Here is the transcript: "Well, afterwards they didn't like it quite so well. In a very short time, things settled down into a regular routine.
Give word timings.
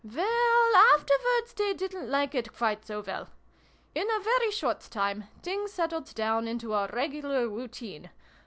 "Well, 0.03 0.75
afterwards 0.95 1.53
they 1.55 1.75
didn't 1.75 2.09
like 2.09 2.33
it 2.33 2.55
quite 2.55 2.87
so 2.87 3.01
well. 3.01 3.29
In 3.93 4.09
a 4.09 4.19
very 4.19 4.49
short 4.49 4.79
time, 4.81 5.25
things 5.43 5.73
settled 5.73 6.15
down 6.15 6.47
into 6.47 6.73
a 6.73 6.87
regular 6.87 7.47
routine. 7.47 8.09